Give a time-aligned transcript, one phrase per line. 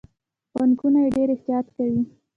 [0.53, 2.01] بانکونه یې ډیر احتیاط کوي.